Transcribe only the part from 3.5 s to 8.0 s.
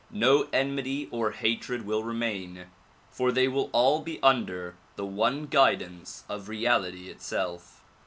all be under the one guidance of reality itself.